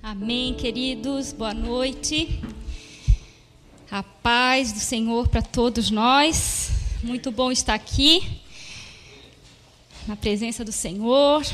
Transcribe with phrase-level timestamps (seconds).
[0.00, 1.32] Amém, queridos.
[1.32, 2.40] Boa noite.
[3.90, 6.70] A paz do Senhor para todos nós.
[7.02, 8.22] Muito bom estar aqui,
[10.06, 11.44] na presença do Senhor,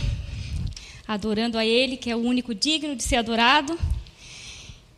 [1.09, 3.79] adorando a Ele, que é o único digno de ser adorado.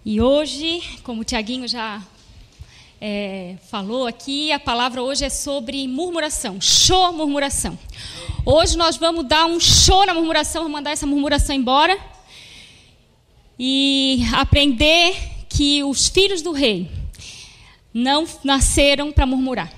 [0.04, 2.02] E hoje, como o Tiaguinho já
[3.00, 7.78] é, falou aqui, a palavra hoje é sobre murmuração, show murmuração.
[8.44, 12.15] Hoje nós vamos dar um show na murmuração, vamos mandar essa murmuração embora
[13.58, 15.16] e aprender
[15.48, 16.90] que os filhos do rei
[17.92, 19.72] não nasceram para murmurar.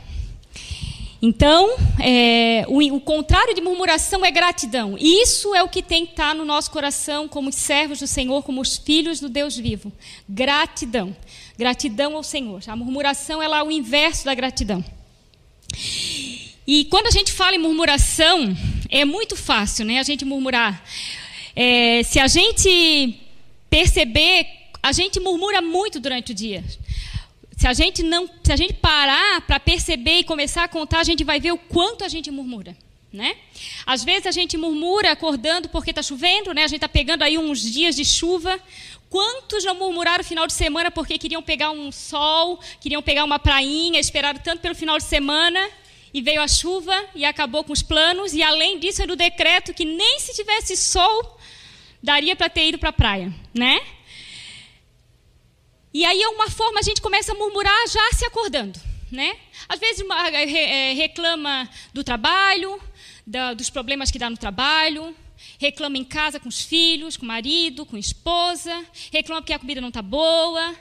[1.20, 4.96] Então, é, o, o, contrário de murmuração é gratidão.
[4.98, 8.42] E isso é o que tem que estar no nosso coração como servos do Senhor,
[8.44, 9.92] como os filhos do Deus vivo.
[10.28, 11.16] Gratidão.
[11.58, 12.62] Gratidão ao Senhor.
[12.68, 14.84] A murmuração é o inverso da gratidão.
[16.64, 18.56] E quando a gente fala em murmuração,
[18.88, 20.84] é muito fácil né, a gente murmurar.
[21.56, 23.18] É, se a gente
[23.70, 24.46] perceber,
[24.82, 26.64] a gente murmura muito durante o dia.
[27.56, 31.04] Se a gente não, se a gente parar para perceber e começar a contar, a
[31.04, 32.76] gente vai ver o quanto a gente murmura,
[33.12, 33.36] né?
[33.84, 36.62] Às vezes a gente murmura acordando porque está chovendo, né?
[36.62, 38.60] A gente está pegando aí uns dias de chuva.
[39.10, 43.98] Quantos não murmuraram final de semana porque queriam pegar um sol, queriam pegar uma prainha,
[43.98, 45.58] esperaram tanto pelo final de semana
[46.12, 49.74] e veio a chuva e acabou com os planos e além disso era o decreto
[49.74, 51.37] que nem se tivesse sol
[52.02, 53.80] daria para ter ido para a praia, né?
[55.92, 58.78] E aí é uma forma a gente começa a murmurar já se acordando,
[59.10, 59.36] né?
[59.68, 62.80] Às vezes é, reclama do trabalho,
[63.26, 65.14] da, dos problemas que dá no trabalho,
[65.58, 69.58] reclama em casa com os filhos, com o marido, com a esposa, reclama porque a
[69.58, 70.74] comida não está boa,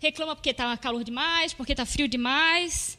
[0.00, 2.98] reclama porque está calor demais, porque está frio demais.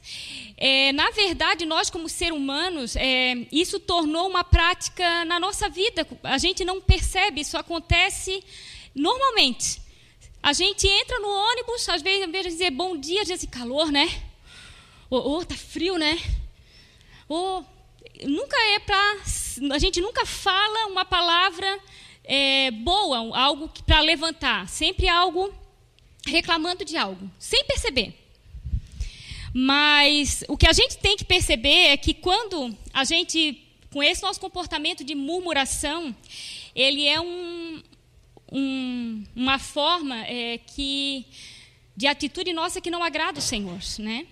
[0.55, 6.07] É, na verdade, nós, como seres humanos, é, isso tornou uma prática na nossa vida.
[6.23, 8.43] A gente não percebe, isso acontece
[8.93, 9.81] normalmente.
[10.43, 13.91] A gente entra no ônibus, às vezes, ao vez de dizer bom dia, diz calor,
[13.91, 14.07] né?
[15.09, 16.19] Ou oh, tá frio, né?
[17.27, 17.63] Oh,
[18.23, 19.17] nunca é para.
[19.73, 21.79] A gente nunca fala uma palavra
[22.23, 24.67] é, boa, algo para levantar.
[24.69, 25.60] Sempre algo
[26.25, 28.13] reclamando de algo, sem perceber.
[29.53, 33.61] Mas o que a gente tem que perceber é que quando a gente,
[33.91, 36.15] com esse nosso comportamento de murmuração,
[36.73, 37.83] ele é um,
[38.51, 41.25] um, uma forma é, que
[41.95, 44.25] de atitude nossa que não agrada o Senhor, né?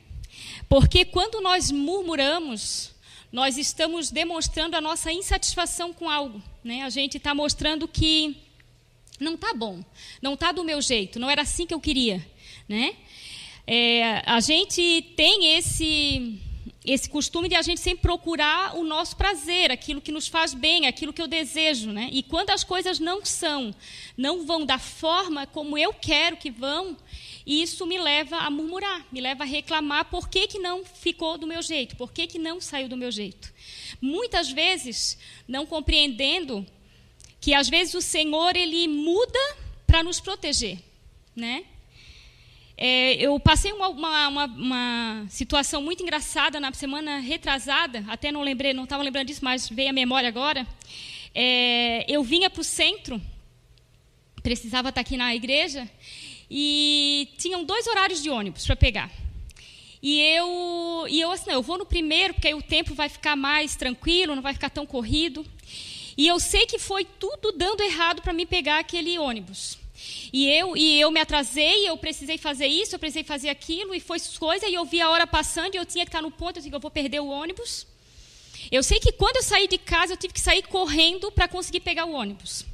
[0.69, 2.91] Porque quando nós murmuramos,
[3.31, 6.83] nós estamos demonstrando a nossa insatisfação com algo, né?
[6.83, 8.37] A gente está mostrando que
[9.19, 9.83] não está bom,
[10.21, 12.25] não está do meu jeito, não era assim que eu queria,
[12.67, 12.95] né?
[13.67, 16.39] É, a gente tem esse
[16.85, 20.87] esse costume de a gente sempre procurar o nosso prazer, aquilo que nos faz bem,
[20.87, 22.09] aquilo que eu desejo, né?
[22.11, 23.75] E quando as coisas não são,
[24.17, 26.97] não vão da forma como eu quero que vão,
[27.45, 31.45] isso me leva a murmurar, me leva a reclamar por que, que não ficou do
[31.45, 33.53] meu jeito, por que, que não saiu do meu jeito.
[34.01, 36.65] Muitas vezes, não compreendendo
[37.39, 39.39] que às vezes o Senhor ele muda
[39.85, 40.79] para nos proteger,
[41.35, 41.63] né?
[42.81, 48.73] É, eu passei uma, uma, uma, situação muito engraçada na semana retrasada, até não lembrei,
[48.73, 50.65] não estava lembrando disso, mas veio à memória agora.
[51.35, 53.21] É, eu vinha para o centro,
[54.41, 55.89] precisava estar aqui na igreja,
[56.49, 59.11] e tinham dois horários de ônibus para pegar.
[60.01, 63.09] E eu, e eu assim, não, eu vou no primeiro, porque aí o tempo vai
[63.09, 65.45] ficar mais tranquilo, não vai ficar tão corrido.
[66.19, 69.77] E eu sei que foi tudo dando errado para mim pegar aquele ônibus.
[70.33, 74.01] E eu, e eu me atrasei, eu precisei fazer isso, eu precisei fazer aquilo, e
[74.01, 76.57] foi coisa, e eu vi a hora passando, e eu tinha que estar no ponto,
[76.57, 77.87] eu disse, eu vou perder o ônibus.
[78.69, 81.79] Eu sei que quando eu saí de casa, eu tive que sair correndo para conseguir
[81.79, 82.65] pegar o ônibus.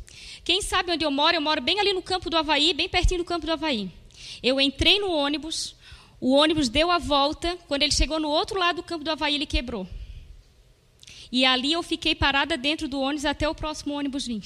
[0.44, 1.38] Quem sabe onde eu moro?
[1.38, 3.91] Eu moro bem ali no campo do Havaí, bem pertinho do campo do Havaí.
[4.41, 5.75] Eu entrei no ônibus,
[6.19, 9.35] o ônibus deu a volta, quando ele chegou no outro lado do campo do Havaí,
[9.35, 9.88] ele quebrou.
[11.31, 14.43] E ali eu fiquei parada dentro do ônibus até o próximo ônibus vir.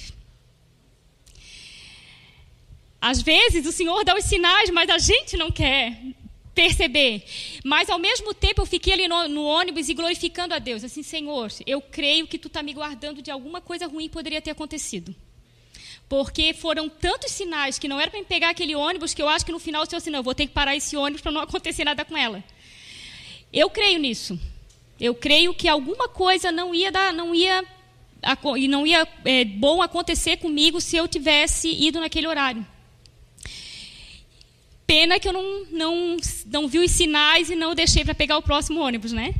[3.02, 5.98] Às vezes o Senhor dá os sinais, mas a gente não quer
[6.54, 7.24] perceber.
[7.64, 10.84] Mas ao mesmo tempo eu fiquei ali no, no ônibus e glorificando a Deus.
[10.84, 14.42] Assim, Senhor, eu creio que tu está me guardando de alguma coisa ruim que poderia
[14.42, 15.16] ter acontecido.
[16.10, 19.46] Porque foram tantos sinais que não era para me pegar aquele ônibus que eu acho
[19.46, 21.32] que no final o Senhor assim, não, eu vou ter que parar esse ônibus para
[21.32, 22.44] não acontecer nada com ela.
[23.54, 24.38] Eu creio nisso.
[25.00, 27.64] Eu creio que alguma coisa não ia dar, não ia
[28.58, 32.66] e não ia é, bom acontecer comigo se eu tivesse ido naquele horário.
[34.86, 36.18] Pena que eu não, não,
[36.48, 39.34] não vi os sinais e não deixei para pegar o próximo ônibus, né?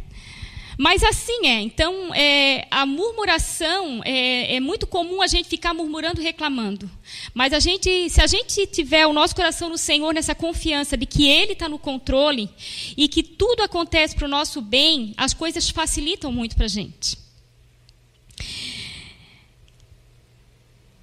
[0.82, 1.60] Mas assim é.
[1.60, 6.90] Então, é, a murmuração é, é, muito comum a gente ficar murmurando, reclamando.
[7.34, 11.06] Mas a gente, se a gente tiver o nosso coração no Senhor, nessa confiança de
[11.06, 12.50] que Ele está no controle
[12.96, 17.18] e que tudo acontece para o nosso bem, as coisas facilitam muito para a gente.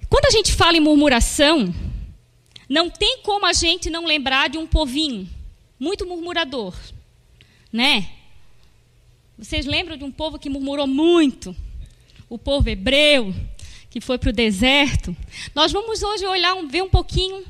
[0.09, 1.71] Quando a gente fala em murmuração,
[2.67, 5.29] não tem como a gente não lembrar de um povinho
[5.79, 6.73] muito murmurador,
[7.71, 8.16] né?
[9.37, 11.55] Vocês lembram de um povo que murmurou muito?
[12.27, 13.35] O povo hebreu,
[13.87, 15.15] que foi para o deserto.
[15.53, 17.45] Nós vamos hoje olhar, ver um pouquinho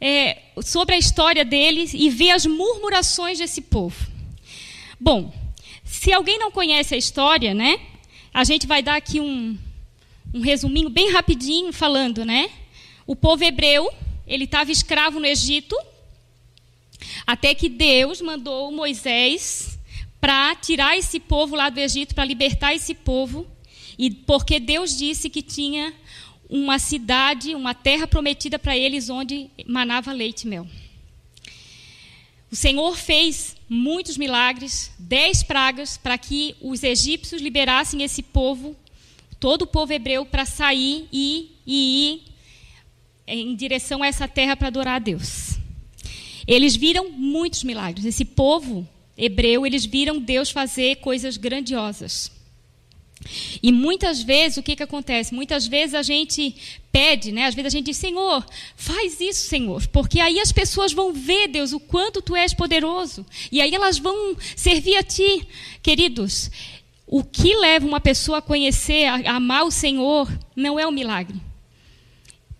[0.00, 4.04] é, sobre a história deles e ver as murmurações desse povo.
[4.98, 5.32] Bom,
[5.84, 7.78] se alguém não conhece a história, né?
[8.34, 9.56] A gente vai dar aqui um,
[10.34, 12.50] um resuminho bem rapidinho falando, né?
[13.06, 13.88] O povo hebreu,
[14.26, 15.78] ele estava escravo no Egito,
[17.24, 19.75] até que Deus mandou Moisés
[20.26, 23.46] para tirar esse povo lá do Egito, para libertar esse povo,
[23.96, 25.94] e porque Deus disse que tinha
[26.50, 30.66] uma cidade, uma terra prometida para eles onde manava leite e mel.
[32.50, 38.74] O Senhor fez muitos milagres, dez pragas, para que os egípcios liberassem esse povo,
[39.38, 42.22] todo o povo hebreu, para sair e, e ir
[43.28, 45.56] em direção a essa terra para adorar a Deus.
[46.48, 48.04] Eles viram muitos milagres.
[48.04, 52.30] Esse povo hebreu, eles viram Deus fazer coisas grandiosas.
[53.62, 55.34] E muitas vezes, o que, que acontece?
[55.34, 56.54] Muitas vezes a gente
[56.92, 57.46] pede, né?
[57.46, 58.44] às vezes a gente diz, Senhor,
[58.76, 63.26] faz isso, Senhor, porque aí as pessoas vão ver, Deus, o quanto Tu és poderoso,
[63.50, 65.46] e aí elas vão servir a Ti.
[65.82, 66.50] Queridos,
[67.06, 71.40] o que leva uma pessoa a conhecer, a amar o Senhor, não é um milagre.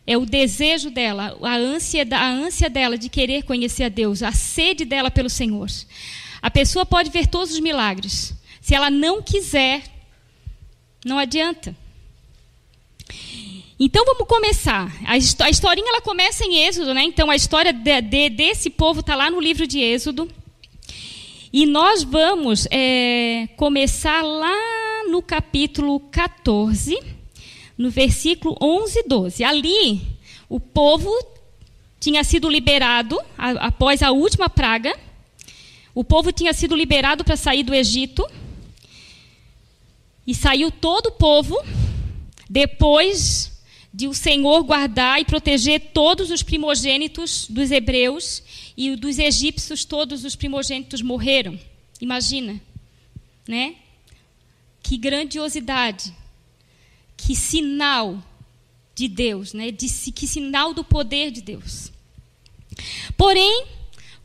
[0.07, 4.33] É o desejo dela, a ânsia, a ânsia dela de querer conhecer a Deus, a
[4.33, 5.69] sede dela pelo Senhor.
[6.47, 8.33] A pessoa pode ver todos os milagres.
[8.61, 9.83] Se ela não quiser,
[11.05, 11.75] não adianta.
[13.81, 14.89] Então vamos começar.
[15.07, 17.03] A, historinha ela começa em Êxodo, né?
[17.03, 20.31] Então a história de, de, desse povo está lá no livro de Êxodo.
[21.53, 26.97] E nós vamos é, começar lá no capítulo 14,
[27.77, 29.43] no versículo 11 e 12.
[29.43, 30.01] Ali,
[30.49, 31.13] o povo
[31.99, 34.97] tinha sido liberado após a última praga.
[35.97, 38.23] O povo tinha sido liberado para sair do Egito.
[40.27, 41.57] E saiu todo o povo,
[42.51, 43.51] depois
[43.95, 48.43] de o Senhor guardar e proteger todos os primogênitos dos hebreus
[48.77, 51.59] e dos egípcios, todos os primogênitos morreram.
[51.99, 52.61] Imagina,
[53.49, 53.77] né?
[54.83, 56.15] Que grandiosidade,
[57.17, 58.23] que sinal
[58.95, 59.71] de Deus, né?
[59.71, 61.91] De, que sinal do poder de Deus.
[63.17, 63.76] Porém,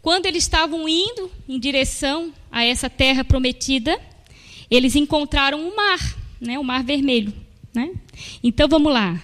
[0.01, 3.99] quando eles estavam indo em direção a essa terra prometida,
[4.69, 7.33] eles encontraram o mar, né, o mar vermelho.
[7.73, 7.91] Né?
[8.43, 9.21] Então vamos lá.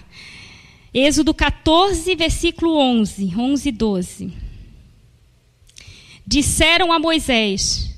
[0.94, 4.32] Êxodo 14, versículo 11, 11 e 12.
[6.26, 7.94] Disseram a Moisés: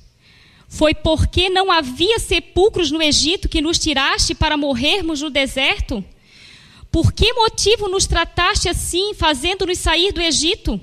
[0.69, 6.05] Foi porque não havia sepulcros no Egito que nos tiraste para morrermos no deserto?
[6.91, 10.81] Por que motivo nos trataste assim, fazendo-nos sair do Egito?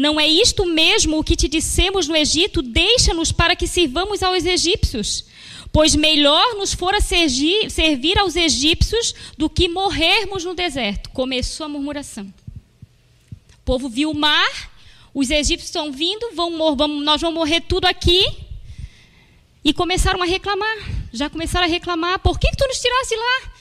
[0.00, 2.62] Não é isto mesmo o que te dissemos no Egito?
[2.62, 5.26] Deixa-nos para que sirvamos aos egípcios.
[5.70, 11.10] Pois melhor nos fora servir aos egípcios do que morrermos no deserto.
[11.10, 12.32] Começou a murmuração.
[13.52, 14.72] O povo viu o mar,
[15.12, 18.24] os egípcios estão vindo, vão, vamos, nós vamos morrer tudo aqui.
[19.62, 20.78] E começaram a reclamar.
[21.12, 22.20] Já começaram a reclamar.
[22.20, 23.52] Por que, que tu nos tirasse lá?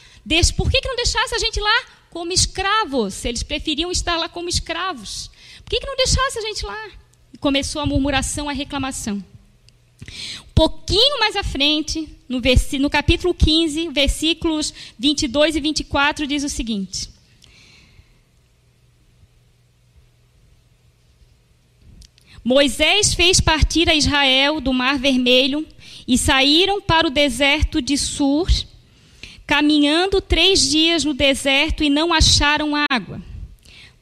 [0.56, 3.26] Por que, que não deixasse a gente lá como escravos?
[3.26, 5.30] Eles preferiam estar lá como escravos.
[5.70, 6.90] Por que, que não deixasse a gente lá?
[7.40, 9.24] Começou a murmuração, a reclamação.
[10.42, 12.42] Um pouquinho mais à frente, no,
[12.80, 17.08] no capítulo 15, versículos 22 e 24, diz o seguinte:
[22.44, 25.68] Moisés fez partir a Israel do Mar Vermelho
[26.08, 28.50] e saíram para o deserto de Sur,
[29.46, 33.29] caminhando três dias no deserto e não acharam água.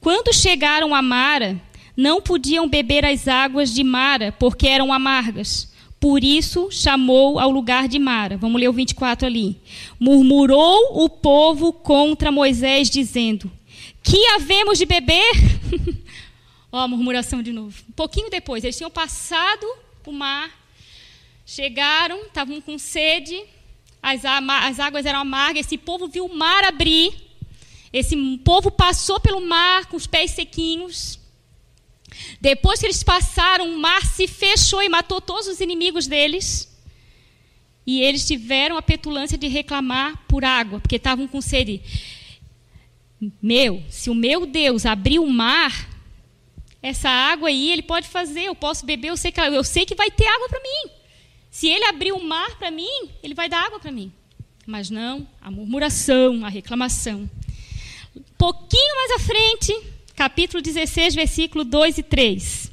[0.07, 1.61] Quando chegaram a Mara,
[1.93, 5.69] não podiam beber as águas de Mara, porque eram amargas.
[5.99, 8.37] Por isso chamou ao lugar de Mara.
[8.37, 9.59] Vamos ler o 24 ali.
[9.99, 13.51] Murmurou o povo contra Moisés, dizendo:
[14.01, 15.29] Que havemos de beber?
[16.71, 17.77] Ó, a murmuração de novo.
[17.89, 19.67] Um pouquinho depois, eles tinham passado
[20.05, 20.49] o mar,
[21.45, 23.43] chegaram, estavam com sede,
[24.01, 25.65] as, as águas eram amargas.
[25.65, 27.26] Esse povo viu o mar abrir
[27.91, 31.19] esse povo passou pelo mar com os pés sequinhos.
[32.41, 36.73] Depois que eles passaram, o mar se fechou e matou todos os inimigos deles.
[37.85, 41.81] e eles tiveram a petulância de reclamar por água, porque estavam com sede.
[43.41, 45.89] Meu, se o meu Deus abrir o mar,
[46.81, 49.95] essa água aí ele pode fazer, eu posso beber, eu sei que, eu sei que
[49.95, 50.91] vai ter água para mim.
[51.49, 54.11] Se ele abrir o mar para mim, ele vai dar água para mim.
[54.65, 57.29] Mas não, a murmuração, a reclamação.
[58.37, 59.75] Pouquinho mais à frente,
[60.15, 62.71] capítulo 16, versículo 2 e 3.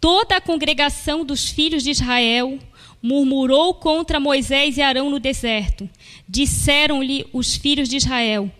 [0.00, 2.58] Toda a congregação dos filhos de Israel
[3.02, 5.88] murmurou contra Moisés e Arão no deserto.
[6.26, 8.50] Disseram-lhe os filhos de Israel: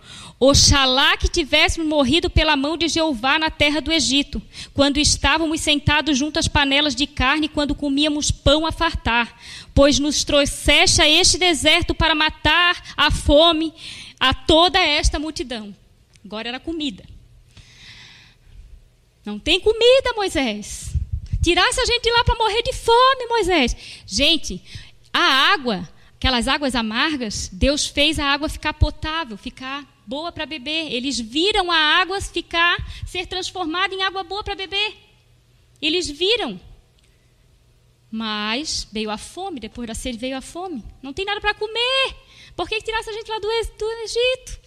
[0.43, 4.41] Oxalá que tivéssemos morrido pela mão de Jeová na terra do Egito,
[4.73, 9.39] quando estávamos sentados junto às panelas de carne, quando comíamos pão a fartar,
[9.75, 13.75] pois nos trouxeste a este deserto para matar a fome
[14.19, 15.77] a toda esta multidão.
[16.25, 17.05] Agora era comida.
[19.23, 20.95] Não tem comida, Moisés.
[21.43, 23.77] Tirasse a gente de lá para morrer de fome, Moisés.
[24.07, 24.63] Gente,
[25.13, 30.93] a água, aquelas águas amargas, Deus fez a água ficar potável, ficar boa para beber.
[30.93, 32.77] Eles viram a água ficar,
[33.07, 34.91] ser transformada em água boa para beber.
[35.81, 36.61] Eles viram.
[38.11, 40.85] Mas veio a fome, depois da sede veio a fome.
[41.01, 42.17] Não tem nada para comer.
[42.57, 44.61] Por que tirasse a gente lá do, Egito?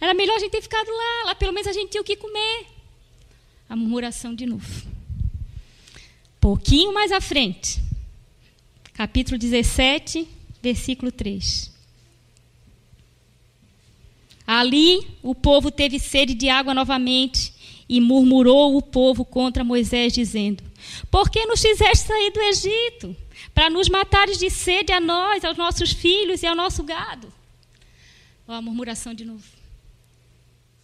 [0.00, 1.24] Era melhor a gente ter ficado lá.
[1.26, 2.66] Lá pelo menos a gente tinha o que comer.
[3.68, 4.96] A murmuração de novo
[6.46, 7.82] pouquinho mais à frente,
[8.94, 10.28] capítulo 17,
[10.62, 11.75] versículo 3.
[14.46, 17.52] Ali o povo teve sede de água novamente
[17.88, 20.62] e murmurou o povo contra Moisés, dizendo:
[21.10, 23.16] Por que nos fizeste sair do Egito?
[23.52, 27.32] Para nos matares de sede a nós, aos nossos filhos e ao nosso gado.
[28.46, 29.42] Olha a murmuração de novo.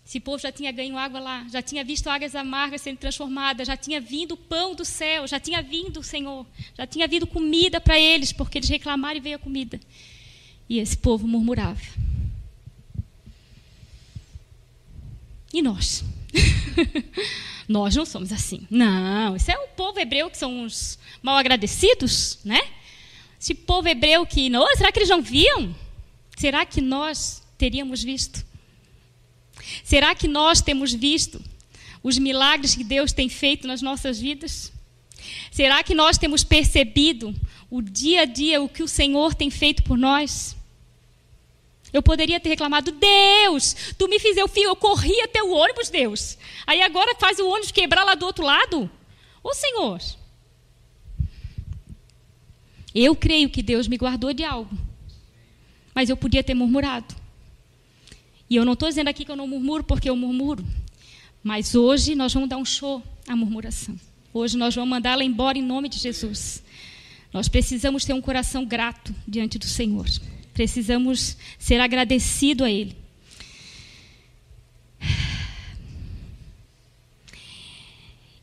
[0.04, 3.76] Esse povo já tinha ganho água lá, já tinha visto águas amargas sendo transformadas, já
[3.76, 6.45] tinha vindo pão do céu, já tinha vindo o Senhor,
[6.76, 9.81] já tinha vindo comida para eles, porque eles reclamaram e veio a comida.
[10.69, 11.81] E esse povo murmurava.
[15.52, 16.04] E nós?
[17.68, 18.66] nós não somos assim.
[18.71, 22.61] Não, isso é o povo hebreu que são os mal agradecidos, né?
[23.40, 25.75] Esse povo hebreu que, não, será que eles não viam?
[26.37, 28.44] Será que nós teríamos visto?
[29.85, 31.42] Será que nós temos visto
[32.02, 34.73] os milagres que Deus tem feito nas nossas vidas?
[35.50, 37.35] Será que nós temos percebido
[37.71, 40.56] o dia a dia o que o Senhor tem feito por nós?
[41.92, 46.38] Eu poderia ter reclamado, Deus, tu me fizeste, eu, eu corri até o ônibus, Deus.
[46.66, 48.90] Aí agora faz o ônibus quebrar lá do outro lado?
[49.42, 50.00] Ô Senhor,
[52.94, 54.76] eu creio que Deus me guardou de algo.
[55.94, 57.14] Mas eu podia ter murmurado.
[58.49, 60.64] E eu não estou dizendo aqui que eu não murmuro porque eu murmuro.
[61.42, 63.99] Mas hoje nós vamos dar um show à murmuração.
[64.32, 66.62] Hoje nós vamos mandá-la embora em nome de Jesus.
[67.32, 70.06] Nós precisamos ter um coração grato diante do Senhor.
[70.52, 72.97] Precisamos ser agradecido a Ele.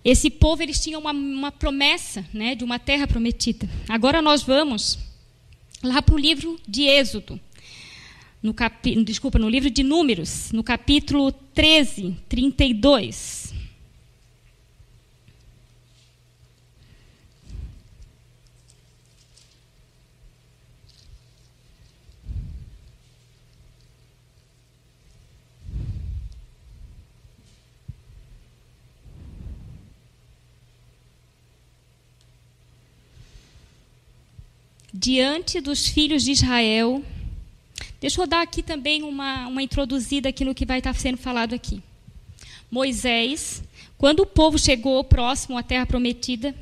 [0.04, 3.70] Esse povo eles tinham uma, uma promessa, né, de uma terra prometida.
[3.88, 4.98] Agora nós vamos
[5.84, 7.40] lá para o livro de Êxodo
[8.42, 13.49] no capi, desculpa, no livro de Números, no capítulo 13, 32.
[34.94, 37.04] Diante dos filhos de Israel,
[38.00, 41.54] Deixa eu dar aqui também uma, uma introduzida aqui no que vai estar sendo falado
[41.54, 41.82] aqui.
[42.72, 43.62] Moisés,
[43.98, 46.56] quando o povo chegou próximo à terra prometida,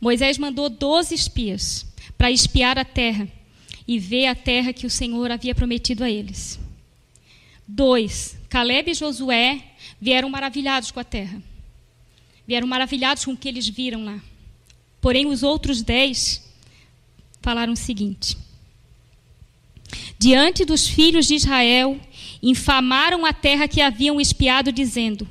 [0.00, 1.86] Moisés mandou doze espias
[2.16, 3.26] para espiar a terra
[3.86, 6.60] e ver a terra que o Senhor havia prometido a eles.
[7.66, 9.60] Dois, Caleb e Josué,
[10.00, 11.42] vieram maravilhados com a terra.
[12.46, 14.20] Vieram maravilhados com o que eles viram lá.
[15.00, 16.48] Porém, os outros dez
[17.40, 18.36] falaram o seguinte:
[20.18, 21.98] diante dos filhos de Israel,
[22.42, 25.26] infamaram a terra que haviam espiado, dizendo: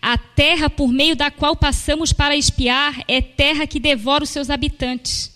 [0.00, 4.50] A terra por meio da qual passamos para espiar é terra que devora os seus
[4.50, 5.32] habitantes.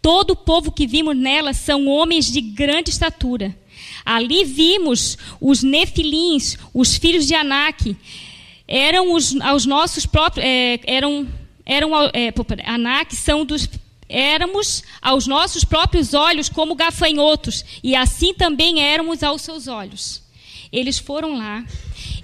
[0.00, 3.56] Todo o povo que vimos nela são homens de grande estatura.
[4.04, 7.96] Ali vimos os nefilins, os filhos de Anak.
[8.66, 11.28] Eram os, aos nossos próprios, é, eram,
[11.64, 12.32] eram é,
[12.64, 13.68] Anak são dos
[14.12, 20.22] éramos aos nossos próprios olhos como gafanhotos, e assim também éramos aos seus olhos.
[20.70, 21.64] Eles foram lá,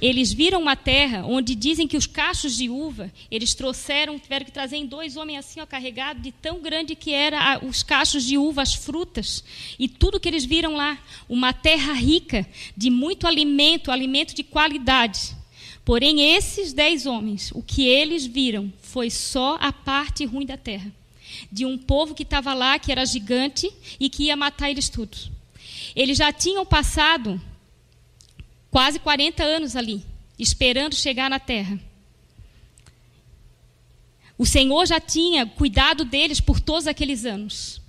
[0.00, 4.52] Eles viram uma terra onde dizem que os cachos de uva, eles trouxeram, tiveram que
[4.52, 8.62] trazer dois homens assim, ó, carregados, de tão grande que era os cachos de uva,
[8.62, 9.42] as frutas,
[9.78, 10.98] e tudo que eles viram lá.
[11.28, 15.36] Uma terra rica, de muito alimento, alimento de qualidade.
[15.84, 20.92] Porém, esses dez homens, o que eles viram foi só a parte ruim da terra.
[21.50, 25.30] De um povo que estava lá, que era gigante e que ia matar eles todos.
[25.94, 27.40] Eles já tinham passado
[28.70, 30.04] quase 40 anos ali,
[30.38, 31.80] esperando chegar na terra.
[34.36, 37.80] O Senhor já tinha cuidado deles por todos aqueles anos.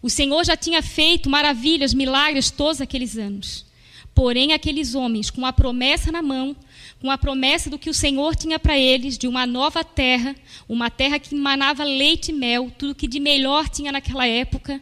[0.00, 3.66] O Senhor já tinha feito maravilhas, milagres todos aqueles anos.
[4.14, 6.56] Porém, aqueles homens, com a promessa na mão,
[7.00, 10.34] com a promessa do que o Senhor tinha para eles, de uma nova terra,
[10.68, 14.80] uma terra que manava leite e mel, tudo que de melhor tinha naquela época,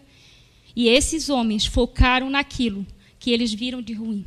[0.74, 2.86] e esses homens focaram naquilo
[3.18, 4.24] que eles viram de ruim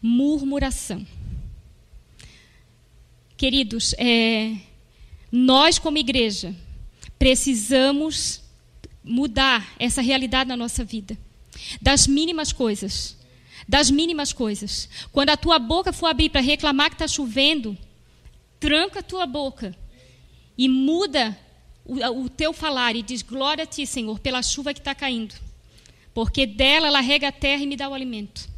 [0.00, 1.06] murmuração.
[3.36, 4.56] Queridos, é,
[5.30, 6.54] nós, como igreja,
[7.18, 8.42] precisamos
[9.04, 11.16] mudar essa realidade na nossa vida.
[11.80, 13.16] Das mínimas coisas.
[13.68, 14.88] Das mínimas coisas.
[15.12, 17.76] Quando a tua boca for abrir para reclamar que está chovendo,
[18.58, 19.76] tranca a tua boca
[20.56, 21.38] e muda
[21.84, 25.34] o, o, teu falar e diz: Glória a ti, Senhor, pela chuva que está caindo.
[26.14, 28.48] Porque dela ela rega a terra e me dá o alimento.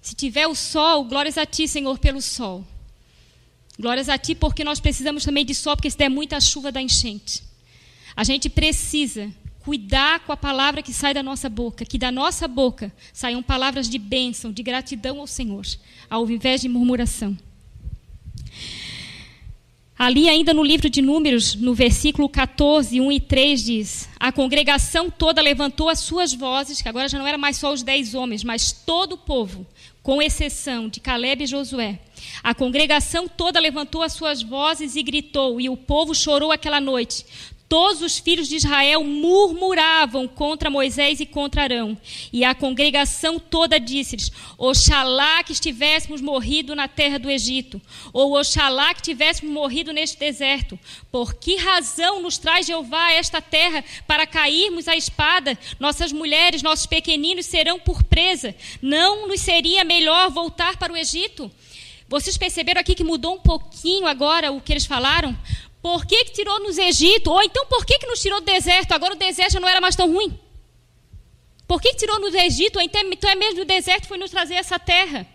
[0.00, 2.64] Se tiver o sol, glórias a ti, Senhor, pelo sol.
[3.78, 6.82] Glórias a ti, porque nós precisamos também de sol, porque se der muita chuva dá
[6.82, 7.42] enchente.
[8.14, 9.32] A gente precisa
[9.68, 13.86] cuidar com a palavra que sai da nossa boca, que da nossa boca saiam palavras
[13.86, 15.66] de bênção, de gratidão ao Senhor,
[16.08, 17.36] ao invés de murmuração.
[19.98, 25.10] Ali, ainda no livro de Números, no versículo 14, 1 e 3, diz: A congregação
[25.10, 28.42] toda levantou as suas vozes, que agora já não era mais só os dez homens,
[28.42, 29.66] mas todo o povo,
[30.02, 31.98] com exceção de Caleb e Josué.
[32.42, 37.26] A congregação toda levantou as suas vozes e gritou, e o povo chorou aquela noite.
[37.68, 41.98] Todos os filhos de Israel murmuravam contra Moisés e contra Arão.
[42.32, 48.94] E a congregação toda disse-lhes: Oxalá que estivéssemos morrido na terra do Egito, ou oxalá
[48.94, 50.78] que tivéssemos morrido neste deserto.
[51.12, 55.58] Por que razão nos traz Jeová a esta terra para cairmos à espada?
[55.78, 58.54] Nossas mulheres, nossos pequeninos serão por presa.
[58.80, 61.50] Não nos seria melhor voltar para o Egito?
[62.08, 65.36] Vocês perceberam aqui que mudou um pouquinho agora o que eles falaram?
[65.80, 67.30] Por que, que tirou nos Egito?
[67.30, 68.92] Ou então por que, que nos tirou do deserto?
[68.92, 70.38] Agora o deserto já não era mais tão ruim.
[71.66, 72.80] Por que, que tirou nos Egito?
[72.80, 75.26] Então, então é mesmo do deserto foi nos trazer essa terra.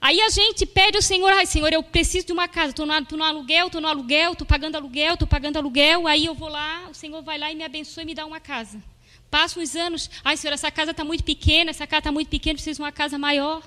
[0.00, 2.94] Aí a gente pede ao Senhor, ai Senhor, eu preciso de uma casa, estou no,
[2.98, 6.88] no, aluguel, estou no aluguel, estou pagando aluguel, estou pagando aluguel, aí eu vou lá,
[6.90, 8.82] o Senhor vai lá e me abençoa e me dá uma casa.
[9.30, 12.54] Passam os anos, ai Senhor, essa casa está muito pequena, essa casa está muito pequena,
[12.54, 13.62] preciso de uma casa maior.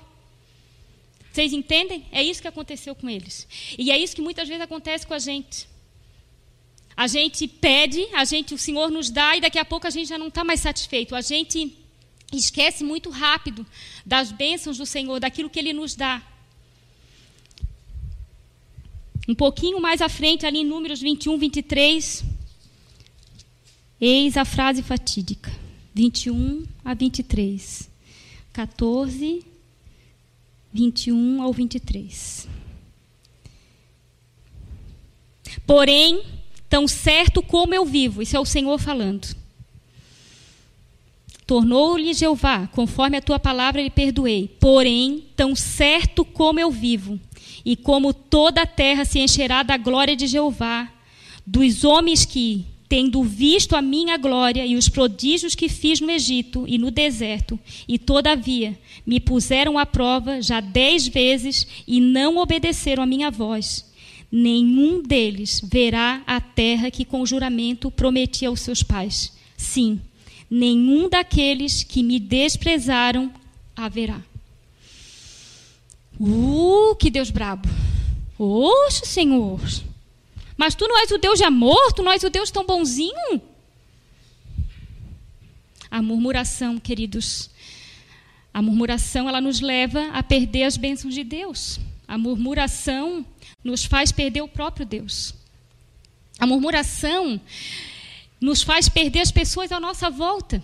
[1.34, 2.06] Vocês entendem?
[2.12, 3.48] É isso que aconteceu com eles.
[3.76, 5.66] E é isso que muitas vezes acontece com a gente.
[6.96, 10.08] A gente pede, a gente, o Senhor nos dá e daqui a pouco a gente
[10.08, 11.12] já não está mais satisfeito.
[11.12, 11.76] A gente
[12.32, 13.66] esquece muito rápido
[14.06, 16.22] das bênçãos do Senhor, daquilo que Ele nos dá.
[19.28, 22.24] Um pouquinho mais à frente, ali em Números 21, 23,
[24.00, 25.52] eis a frase fatídica.
[25.92, 27.90] 21 a 23.
[28.52, 29.53] 14
[30.74, 32.48] 21 ao 23.
[35.64, 36.20] Porém,
[36.68, 39.36] tão certo como eu vivo, isso é o Senhor falando.
[41.46, 44.48] Tornou-lhe Jeová, conforme a tua palavra lhe perdoei.
[44.58, 47.20] Porém, tão certo como eu vivo,
[47.64, 50.92] e como toda a terra se encherá da glória de Jeová,
[51.46, 56.64] dos homens que, tendo visto a minha glória e os prodígios que fiz no Egito
[56.64, 63.02] e no deserto, e todavia me puseram à prova já dez vezes e não obedeceram
[63.02, 63.84] a minha voz.
[64.30, 69.32] Nenhum deles verá a terra que com juramento prometi aos seus pais.
[69.56, 70.00] Sim,
[70.48, 73.28] nenhum daqueles que me desprezaram
[73.74, 74.20] haverá.
[76.20, 77.68] Uh, que Deus brabo!
[78.38, 79.58] Oxe, Senhor!
[80.56, 83.40] Mas tu não és o Deus de amor, tu não és o Deus tão bonzinho.
[85.90, 87.50] A murmuração, queridos,
[88.52, 91.80] a murmuração ela nos leva a perder as bênçãos de Deus.
[92.06, 93.26] A murmuração
[93.62, 95.34] nos faz perder o próprio Deus.
[96.38, 97.40] A murmuração
[98.40, 100.62] nos faz perder as pessoas à nossa volta.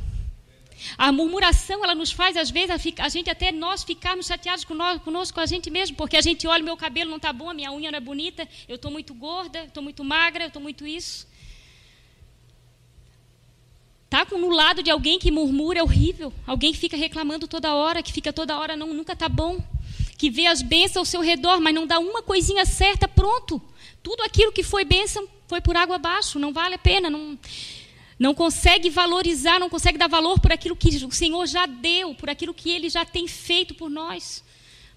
[0.97, 5.41] A murmuração, ela nos faz, às vezes, a, gente até nós ficarmos chateados conosco, conosco,
[5.41, 7.91] a gente mesmo, porque a gente olha, meu cabelo não está bom, a minha unha
[7.91, 11.29] não é bonita, eu estou muito gorda, estou muito magra, estou muito isso.
[14.11, 16.33] Tá no lado de alguém que murmura é horrível.
[16.45, 19.63] Alguém que fica reclamando toda hora, que fica toda hora, não, nunca está bom.
[20.19, 23.63] que vê as bênçãos ao seu redor, mas não dá uma coisinha certa, pronto.
[24.03, 27.39] Tudo aquilo que foi bênção foi por água abaixo, não vale a pena, não,
[28.21, 32.29] não consegue valorizar, não consegue dar valor por aquilo que o Senhor já deu, por
[32.29, 34.45] aquilo que Ele já tem feito por nós,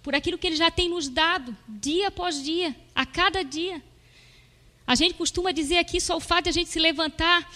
[0.04, 3.82] por aquilo que Ele já tem nos dado, dia após dia, a cada dia.
[4.86, 7.50] A gente costuma dizer aqui só o fato de a gente se levantar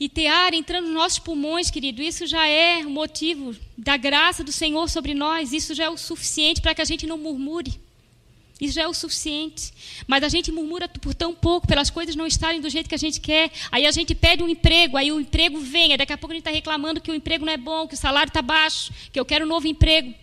[0.00, 4.42] e ter ar entrando nos nossos pulmões, querido, isso já é o motivo da graça
[4.42, 7.78] do Senhor sobre nós, isso já é o suficiente para que a gente não murmure.
[8.60, 9.72] Isso já é o suficiente.
[10.06, 12.98] Mas a gente murmura por tão pouco, pelas coisas não estarem do jeito que a
[12.98, 13.50] gente quer.
[13.72, 16.34] Aí a gente pede um emprego, aí o emprego vem, aí daqui a pouco a
[16.34, 19.18] gente está reclamando que o emprego não é bom, que o salário está baixo, que
[19.18, 20.14] eu quero um novo emprego.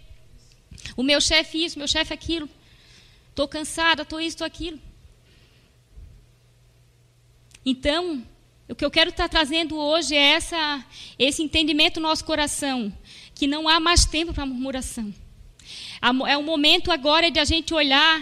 [0.96, 2.48] O meu chefe isso, o meu chefe aquilo.
[3.30, 4.80] Estou cansada, estou isso, estou aquilo.
[7.66, 8.24] Então,
[8.70, 10.86] o que eu quero estar trazendo hoje é essa,
[11.18, 12.92] esse entendimento no nosso coração,
[13.34, 15.14] que não há mais tempo para murmuração.
[16.28, 18.22] É o momento agora de a gente olhar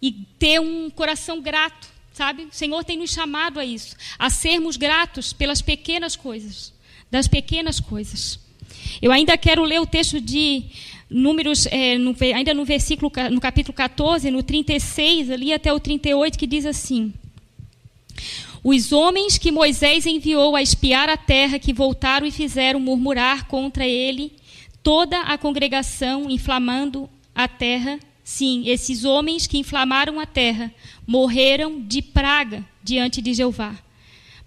[0.00, 2.44] e ter um coração grato, sabe?
[2.44, 6.72] O Senhor tem nos chamado a isso, a sermos gratos pelas pequenas coisas,
[7.10, 8.38] das pequenas coisas.
[9.00, 10.64] Eu ainda quero ler o texto de
[11.10, 16.36] Números, é, no, ainda no versículo, no capítulo 14, no 36, ali até o 38,
[16.36, 17.12] que diz assim:
[18.64, 23.86] Os homens que Moisés enviou a espiar a terra, que voltaram e fizeram murmurar contra
[23.86, 24.32] ele
[24.82, 27.98] toda a congregação, inflamando a terra.
[28.22, 30.72] Sim, esses homens que inflamaram a terra
[31.06, 33.76] morreram de praga diante de Jeová.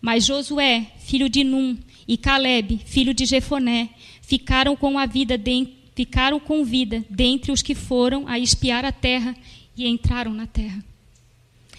[0.01, 3.89] Mas Josué, filho de Num, e Caleb, filho de Jefoné,
[4.21, 8.91] ficaram com a vida de, ficaram com vida dentre os que foram a espiar a
[8.91, 9.35] terra
[9.75, 10.83] e entraram na terra.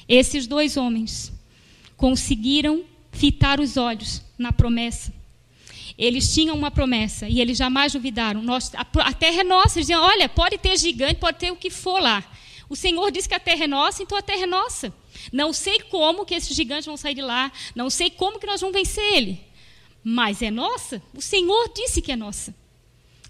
[0.08, 1.32] Esses dois homens
[1.96, 5.17] conseguiram fitar os olhos na promessa
[5.98, 8.40] eles tinham uma promessa e eles jamais duvidaram.
[8.40, 9.78] Nós, a, a terra é nossa.
[9.78, 12.24] Eles diziam: olha, pode ter gigante, pode ter o que for lá.
[12.68, 14.94] O Senhor disse que a terra é nossa, então a terra é nossa.
[15.32, 18.60] Não sei como que esses gigantes vão sair de lá, não sei como que nós
[18.60, 19.40] vamos vencer ele.
[20.04, 21.02] Mas é nossa?
[21.12, 22.54] O Senhor disse que é nossa.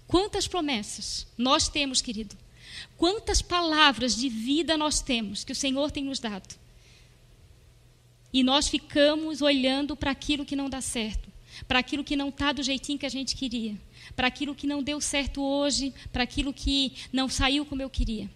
[0.05, 2.37] Quantas promessas nós temos, querido?
[2.97, 6.55] Quantas palavras de vida nós temos que o Senhor tem nos dado?
[8.31, 11.28] E nós ficamos olhando para aquilo que não dá certo
[11.69, 13.75] para aquilo que não está do jeitinho que a gente queria,
[14.15, 18.27] para aquilo que não deu certo hoje, para aquilo que não saiu como eu queria.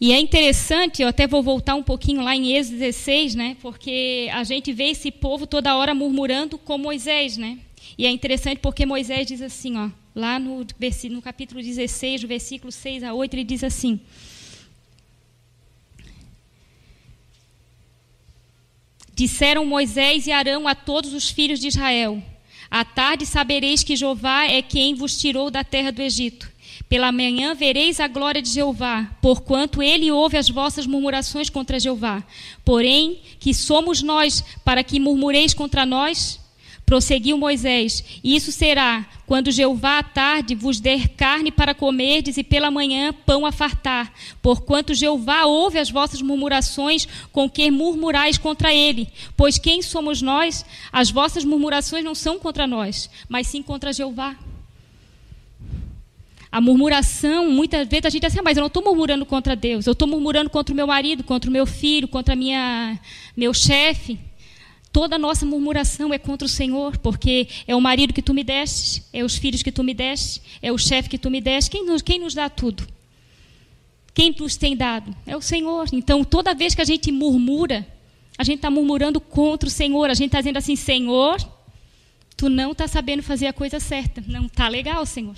[0.00, 3.56] E é interessante, eu até vou voltar um pouquinho lá em Êxodo 16, né?
[3.60, 7.58] Porque a gente vê esse povo toda hora murmurando com Moisés, né?
[7.98, 10.66] E é interessante porque Moisés diz assim, ó, lá no,
[11.10, 14.00] no capítulo 16, versículo 6 a 8, ele diz assim:
[19.16, 22.22] Disseram Moisés e Arão a todos os filhos de Israel:
[22.70, 26.52] À tarde sabereis que Jeová é quem vos tirou da terra do Egito.
[26.86, 32.22] Pela manhã vereis a glória de Jeová, porquanto ele ouve as vossas murmurações contra Jeová.
[32.62, 36.38] Porém, que somos nós para que murmureis contra nós?
[36.86, 42.70] Prosseguiu Moisés: Isso será quando Jeová à tarde vos der carne para comerdes e pela
[42.70, 44.12] manhã pão a fartar.
[44.40, 49.08] Porquanto Jeová ouve as vossas murmurações com que murmurais contra ele.
[49.36, 50.64] Pois quem somos nós?
[50.92, 54.36] As vossas murmurações não são contra nós, mas sim contra Jeová.
[56.52, 59.56] A murmuração, muitas vezes a gente diz assim, ah, mas eu não estou murmurando contra
[59.56, 62.98] Deus, eu estou murmurando contra o meu marido, contra o meu filho, contra minha,
[63.36, 64.18] meu chefe.
[64.96, 69.02] Toda nossa murmuração é contra o Senhor, porque é o marido que tu me deste,
[69.12, 71.70] é os filhos que tu me deste, é o chefe que tu me deste.
[71.70, 72.82] Quem nos, quem nos dá tudo?
[74.14, 75.14] Quem nos tem dado?
[75.26, 75.86] É o Senhor.
[75.92, 77.86] Então, toda vez que a gente murmura,
[78.38, 80.08] a gente está murmurando contra o Senhor.
[80.08, 81.46] A gente está dizendo assim: Senhor,
[82.34, 84.24] tu não está sabendo fazer a coisa certa.
[84.26, 85.36] Não está legal, Senhor.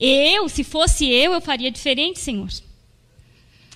[0.00, 2.48] Eu, se fosse eu, eu faria diferente, Senhor.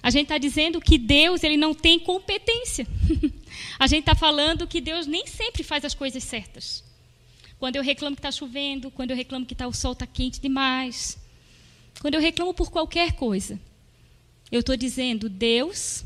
[0.03, 2.87] A gente está dizendo que Deus ele não tem competência.
[3.79, 6.85] A gente está falando que Deus nem sempre faz as coisas certas.
[7.59, 10.41] Quando eu reclamo que está chovendo, quando eu reclamo que tá, o sol está quente
[10.41, 11.19] demais,
[12.01, 13.61] quando eu reclamo por qualquer coisa,
[14.51, 16.05] eu estou dizendo, Deus,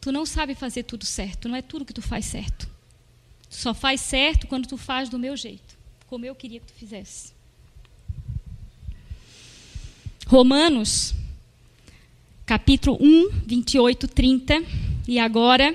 [0.00, 2.68] tu não sabe fazer tudo certo, não é tudo que tu faz certo.
[3.48, 6.74] Tu só faz certo quando tu faz do meu jeito, como eu queria que tu
[6.74, 7.32] fizesse.
[10.26, 11.14] Romanos,
[12.44, 14.62] capítulo 1, 28, 30,
[15.06, 15.72] e agora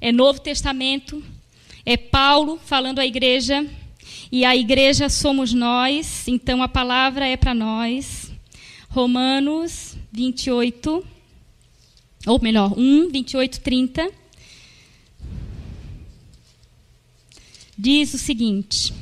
[0.00, 1.22] é Novo Testamento,
[1.84, 3.66] é Paulo falando à igreja,
[4.32, 8.30] e a igreja somos nós, então a palavra é para nós.
[8.88, 11.04] Romanos 28,
[12.26, 14.10] ou melhor, 1, 28, 30.
[17.76, 18.92] Diz o seguinte: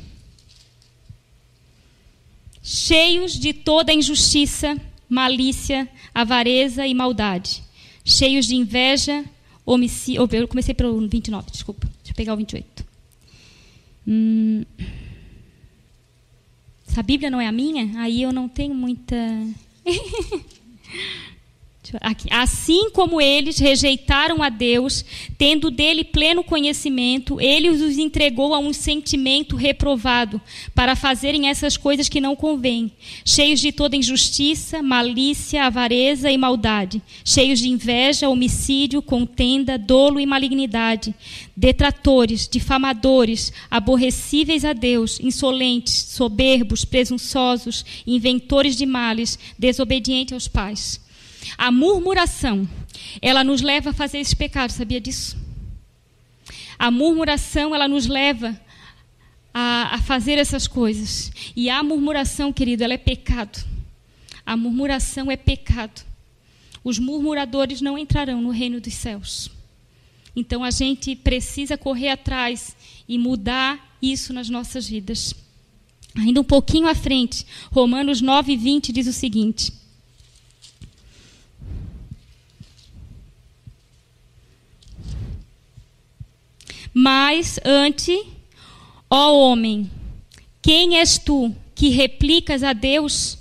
[2.63, 4.77] cheios de toda injustiça,
[5.09, 7.63] malícia, avareza e maldade,
[8.05, 9.25] cheios de inveja,
[9.73, 10.29] homicídio.
[10.33, 11.87] Eu comecei pelo 29, desculpa.
[11.99, 12.87] Deixa eu pegar o 28.
[14.07, 14.65] Hum,
[16.87, 19.17] se a Bíblia não é a minha, aí eu não tenho muita.
[22.01, 22.29] Aqui.
[22.31, 25.05] Assim como eles rejeitaram a Deus,
[25.37, 30.41] tendo dele pleno conhecimento, ele os entregou a um sentimento reprovado,
[30.75, 32.93] para fazerem essas coisas que não convêm,
[33.25, 40.27] cheios de toda injustiça, malícia, avareza e maldade, cheios de inveja, homicídio, contenda, dolo e
[40.27, 41.15] malignidade,
[41.57, 51.08] detratores, difamadores, aborrecíveis a Deus, insolentes, soberbos, presunçosos, inventores de males, desobedientes aos pais
[51.57, 52.69] a murmuração,
[53.23, 55.37] ela nos leva a fazer esse pecado, sabia disso?
[56.79, 58.59] A murmuração, ela nos leva
[59.53, 61.33] a, a fazer essas coisas.
[61.57, 63.65] E a murmuração, querido, ela é pecado.
[64.47, 66.07] A murmuração é pecado.
[66.85, 69.51] Os murmuradores não entrarão no reino dos céus.
[70.35, 72.77] Então a gente precisa correr atrás
[73.09, 75.35] e mudar isso nas nossas vidas.
[76.15, 79.73] Ainda um pouquinho à frente, Romanos 9, 20 diz o seguinte:
[86.93, 88.19] Mas ante,
[89.11, 89.91] ó homem,
[90.63, 93.39] quem és tu que replicas a Deus?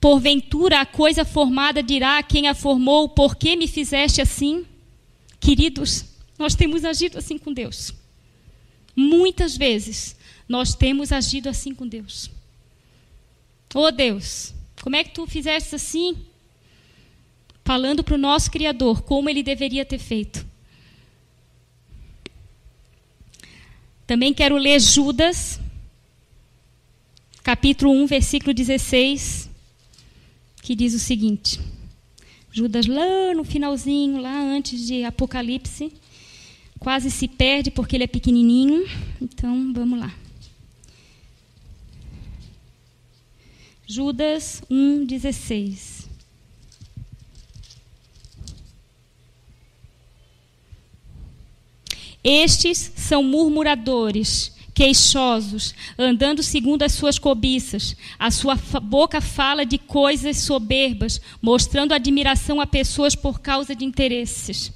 [0.00, 4.64] Porventura a coisa formada dirá quem a formou, por que me fizeste assim?
[5.38, 6.04] Queridos,
[6.38, 7.92] nós temos agido assim com Deus.
[8.96, 10.16] Muitas vezes
[10.48, 12.30] nós temos agido assim com Deus.
[13.74, 16.16] Oh Deus, como é que tu fizeste assim?
[17.64, 20.49] Falando para o nosso Criador como ele deveria ter feito.
[24.10, 25.60] Também quero ler Judas,
[27.44, 29.48] capítulo 1, versículo 16,
[30.60, 31.60] que diz o seguinte:
[32.50, 35.92] Judas, lá no finalzinho, lá antes de Apocalipse,
[36.80, 38.84] quase se perde porque ele é pequenininho.
[39.22, 40.12] Então, vamos lá.
[43.86, 46.00] Judas 1, 16.
[52.22, 57.96] Estes são murmuradores, queixosos, andando segundo as suas cobiças.
[58.18, 64.72] A sua boca fala de coisas soberbas, mostrando admiração a pessoas por causa de interesses.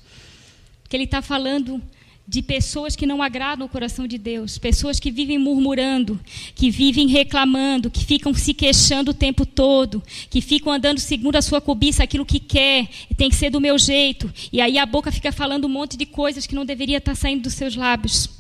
[0.89, 1.83] Que ele está falando
[2.27, 6.19] de pessoas que não agradam o coração de Deus, pessoas que vivem murmurando,
[6.55, 11.43] que vivem reclamando, que ficam se queixando o tempo todo, que ficam andando segundo a
[11.43, 15.13] sua cobiça, aquilo que quer, tem que ser do meu jeito, e aí a boca
[15.13, 18.31] fica falando um monte de coisas que não deveria estar saindo dos seus lábios.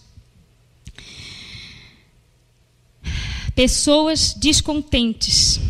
[3.54, 5.60] Pessoas descontentes.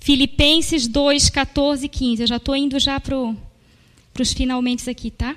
[0.00, 2.22] Filipenses 2, 14 e 15.
[2.22, 3.16] Eu já estou indo já para
[4.18, 5.36] os finalmente aqui, tá?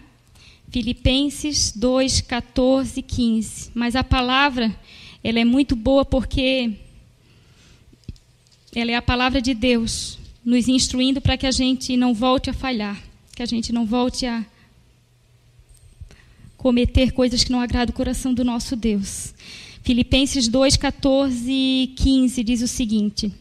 [0.69, 3.71] Filipenses 2, 14 e 15.
[3.73, 4.75] Mas a palavra,
[5.23, 6.73] ela é muito boa porque
[8.75, 12.54] ela é a palavra de Deus, nos instruindo para que a gente não volte a
[12.54, 13.01] falhar,
[13.36, 14.45] que a gente não volte a
[16.58, 19.34] cometer coisas que não agradam o coração do nosso Deus.
[19.84, 23.32] Filipenses 2, 14 e 15 diz o seguinte: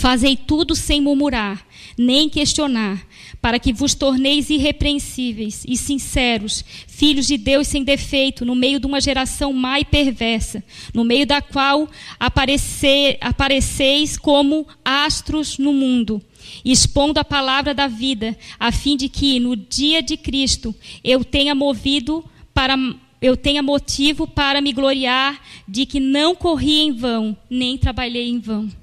[0.00, 1.62] Fazei tudo sem murmurar,
[1.94, 3.06] nem questionar,
[3.38, 8.86] para que vos torneis irrepreensíveis e sinceros, filhos de Deus sem defeito, no meio de
[8.86, 11.86] uma geração má e perversa, no meio da qual
[12.18, 16.22] apareceis como astros no mundo,
[16.64, 21.54] expondo a palavra da vida, a fim de que no dia de Cristo eu tenha
[21.54, 22.74] movido para
[23.20, 28.38] eu tenha motivo para me gloriar de que não corri em vão, nem trabalhei em
[28.38, 28.79] vão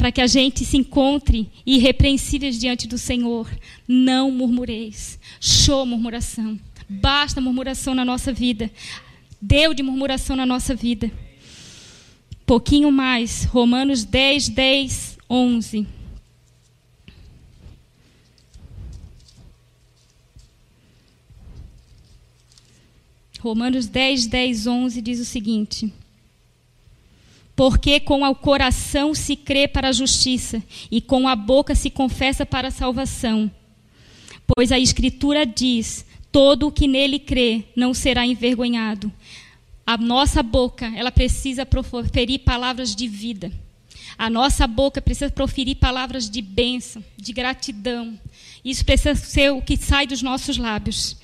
[0.00, 3.46] para que a gente se encontre irrepreensíveis diante do Senhor.
[3.86, 5.20] Não murmureis.
[5.38, 6.58] Show murmuração.
[6.88, 8.70] Basta murmuração na nossa vida.
[9.42, 11.12] Deu de murmuração na nossa vida.
[12.46, 13.44] Pouquinho mais.
[13.44, 15.86] Romanos 10, 10, 11.
[23.40, 25.92] Romanos 10, 10, 11 diz o seguinte:
[27.60, 32.46] porque com o coração se crê para a justiça e com a boca se confessa
[32.46, 33.50] para a salvação.
[34.46, 39.12] Pois a Escritura diz: todo o que nele crê não será envergonhado.
[39.86, 43.52] A nossa boca, ela precisa proferir palavras de vida.
[44.16, 48.18] A nossa boca precisa proferir palavras de bênção, de gratidão.
[48.64, 51.14] Isso precisa ser o que sai dos nossos lábios.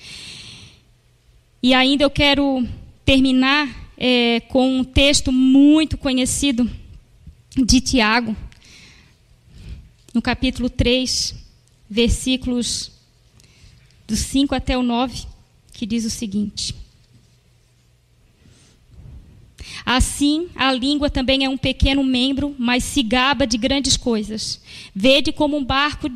[1.63, 2.63] E ainda eu quero
[3.03, 6.69] terminar é, com um texto muito conhecido
[7.55, 8.35] de Tiago,
[10.13, 11.35] no capítulo 3,
[11.89, 12.91] versículos
[14.07, 15.25] do 5 até o 9,
[15.73, 16.75] que diz o seguinte:
[19.85, 24.61] Assim, a língua também é um pequeno membro, mas se gaba de grandes coisas.
[24.93, 26.09] Vede como um barco,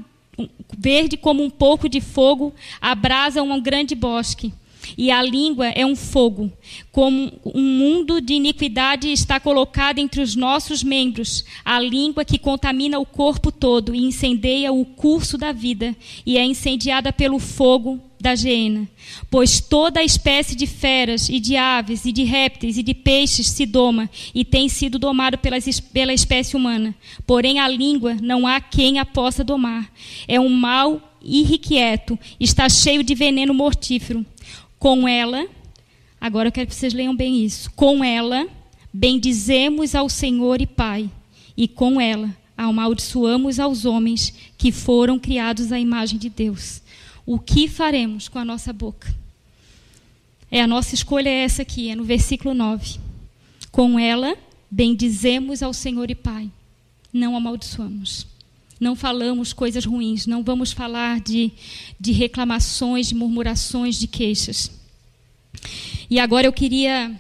[0.78, 4.54] verde como um pouco de fogo, abrasa um grande bosque.
[4.98, 6.52] E a língua é um fogo,
[6.92, 13.00] como um mundo de iniquidade está colocado entre os nossos membros, a língua que contamina
[13.00, 18.36] o corpo todo e incendeia o curso da vida, e é incendiada pelo fogo da
[18.36, 18.88] geena.
[19.30, 23.48] Pois toda a espécie de feras e de aves e de répteis e de peixes
[23.48, 26.96] se doma e tem sido domado pelas, pela espécie humana.
[27.26, 29.92] Porém a língua não há quem a possa domar.
[30.28, 34.26] É um mal irrequieto, está cheio de veneno mortífero.
[34.82, 35.48] Com ela,
[36.20, 37.70] agora eu quero que vocês leiam bem isso.
[37.76, 38.48] Com ela
[38.92, 41.08] bendizemos ao Senhor e Pai,
[41.56, 46.82] e com ela amaldiçoamos aos homens que foram criados à imagem de Deus
[47.28, 49.14] o que faremos com a nossa boca.
[50.50, 53.00] É a nossa escolha é essa aqui, é no versículo 9.
[53.72, 54.36] Com ela
[54.70, 56.50] bendizemos ao Senhor e Pai,
[57.14, 58.26] não amaldiçoamos.
[58.82, 61.52] Não falamos coisas ruins, não vamos falar de,
[62.00, 64.72] de reclamações, de murmurações, de queixas.
[66.10, 67.16] E agora eu queria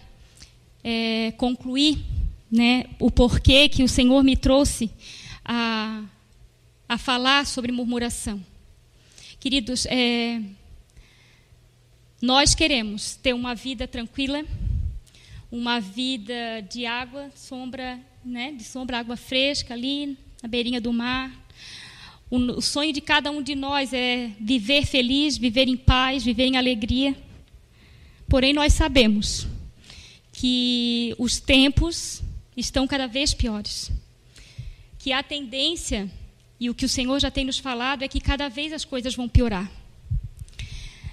[0.84, 2.00] é, concluir
[2.52, 4.89] né, o porquê que o Senhor me trouxe
[5.45, 6.04] a,
[6.89, 8.43] a falar sobre murmuração.
[9.39, 10.41] Queridos, é,
[12.19, 14.43] nós queremos ter uma vida tranquila,
[15.52, 21.32] uma vida de água, sombra, né, de sombra, água fresca ali na beirinha do mar.
[22.31, 26.55] O, sonho de cada um de nós é viver feliz, viver em paz, viver em
[26.55, 27.13] alegria.
[28.29, 29.45] Porém, nós sabemos
[30.31, 32.23] que os tempos
[32.55, 33.91] estão cada vez piores.
[34.97, 36.09] Que a tendência
[36.57, 39.13] e o que o Senhor já tem nos falado é que cada vez as coisas
[39.13, 39.69] vão piorar.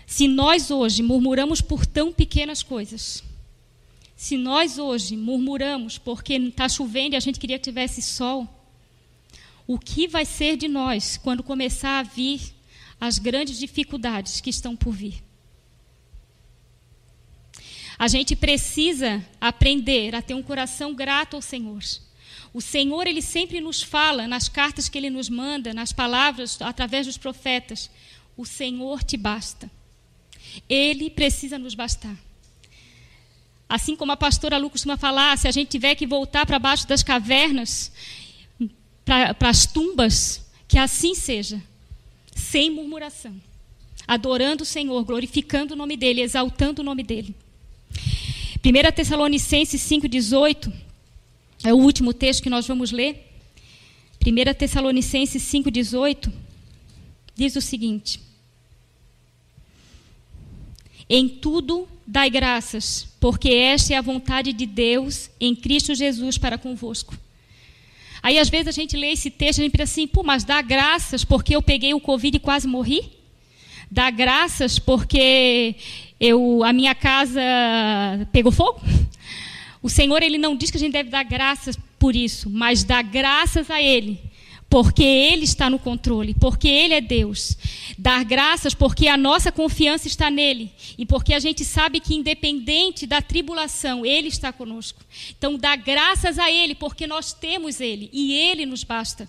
[0.07, 3.25] Se nós hoje murmuramos por tão pequenas coisas,
[4.15, 8.58] se nós hoje murmuramos porque está chovendo e a gente queria que tivesse sol,
[9.69, 12.41] o que vai ser de nós quando começar a vir
[13.01, 15.23] as grandes dificuldades que estão por vir?
[17.97, 21.83] A gente precisa aprender a ter um coração grato ao Senhor
[22.53, 27.07] o Senhor, ele sempre nos fala nas cartas que ele nos manda, nas palavras, através
[27.07, 27.91] dos profetas:
[28.37, 29.71] o Senhor te basta.
[30.69, 32.17] Ele precisa nos bastar.
[33.69, 36.89] Assim como a pastora Lu costuma falar, se a gente tiver que voltar para baixo
[36.89, 37.93] das cavernas,
[39.09, 41.63] para as tumbas, que assim seja,
[42.37, 43.35] sem murmuração,
[44.07, 47.35] adorando o Senhor, glorificando o nome dEle, exaltando o nome dEle.
[48.63, 50.71] 1 Tessalonicenses 5,18
[51.65, 53.33] é o último texto que nós vamos ler.
[54.25, 56.31] 1 Tessalonicenses 5,18
[57.35, 58.21] diz o seguinte:
[61.09, 66.59] Em tudo dai graças, porque esta é a vontade de Deus em Cristo Jesus para
[66.59, 67.17] convosco.
[68.23, 70.45] Aí às vezes a gente lê esse texto e a gente pensa assim, pô, mas
[70.45, 73.13] dá graças porque eu peguei o Covid e quase morri?
[73.91, 75.75] Dá graças porque
[76.21, 77.41] eu, a minha casa
[78.33, 78.81] pegou fogo?
[79.83, 83.03] O Senhor ele não diz que a gente deve dar graças por isso, mas dar
[83.03, 84.21] graças a Ele,
[84.69, 87.57] porque Ele está no controle, porque Ele é Deus.
[87.97, 93.07] Dar graças porque a nossa confiança está nele e porque a gente sabe que, independente
[93.07, 95.01] da tribulação, Ele está conosco.
[95.37, 99.29] Então, dar graças a Ele porque nós temos Ele e Ele nos basta.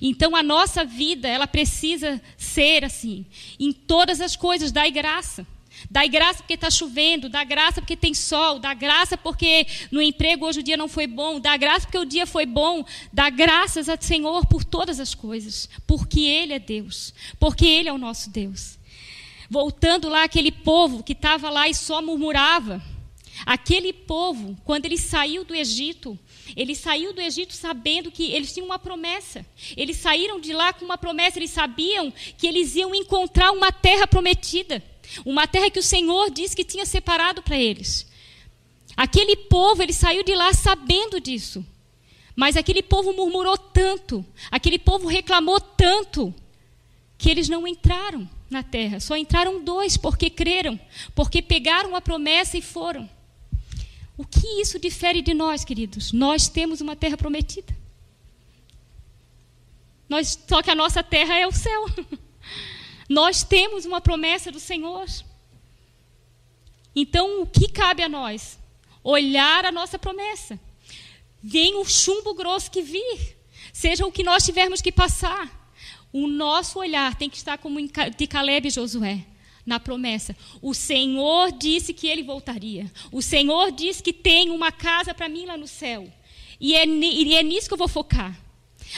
[0.00, 3.24] Então, a nossa vida, ela precisa ser assim.
[3.58, 5.46] Em todas as coisas, dai graça.
[5.90, 10.46] Dá graça porque está chovendo, dá graça porque tem sol, dá graça porque no emprego
[10.46, 13.88] hoje o dia não foi bom, dá graça porque o dia foi bom, dá graças
[13.88, 18.30] ao Senhor por todas as coisas, porque Ele é Deus, porque Ele é o nosso
[18.30, 18.78] Deus.
[19.50, 22.82] Voltando lá aquele povo que estava lá e só murmurava,
[23.44, 26.18] aquele povo, quando ele saiu do Egito,
[26.56, 29.44] ele saiu do Egito sabendo que eles tinham uma promessa.
[29.76, 34.06] Eles saíram de lá com uma promessa, eles sabiam que eles iam encontrar uma terra
[34.06, 34.82] prometida.
[35.24, 38.06] Uma terra que o Senhor disse que tinha separado para eles.
[38.96, 41.64] Aquele povo, ele saiu de lá sabendo disso.
[42.36, 46.34] Mas aquele povo murmurou tanto, aquele povo reclamou tanto,
[47.16, 48.98] que eles não entraram na terra.
[49.00, 50.78] Só entraram dois porque creram,
[51.14, 53.08] porque pegaram a promessa e foram.
[54.16, 56.12] O que isso difere de nós, queridos?
[56.12, 57.74] Nós temos uma terra prometida.
[60.08, 61.86] Nós, só que a nossa terra é o céu.
[63.14, 65.06] Nós temos uma promessa do Senhor.
[66.96, 68.58] Então, o que cabe a nós?
[69.04, 70.58] Olhar a nossa promessa.
[71.40, 73.36] vem o chumbo grosso que vir,
[73.72, 75.44] seja o que nós tivermos que passar.
[76.12, 77.78] O nosso olhar tem que estar como
[78.16, 79.24] de Caleb e Josué
[79.64, 80.36] na promessa.
[80.60, 82.90] O Senhor disse que ele voltaria.
[83.12, 86.12] O Senhor disse que tem uma casa para mim lá no céu.
[86.60, 88.43] E é, e é nisso que eu vou focar.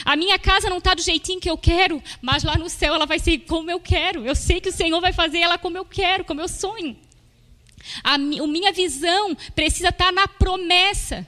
[0.05, 3.05] A minha casa não está do jeitinho que eu quero, mas lá no céu ela
[3.05, 4.25] vai ser como eu quero.
[4.25, 6.97] Eu sei que o Senhor vai fazer ela como eu quero, como eu sonho.
[8.03, 11.25] A, minha visão precisa estar tá na promessa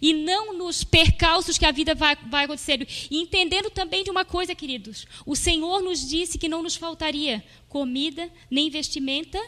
[0.00, 2.86] e não nos percalços que a vida vai, vai acontecendo.
[3.10, 7.44] E entendendo também de uma coisa, queridos: o Senhor nos disse que não nos faltaria
[7.68, 9.40] comida, nem vestimenta,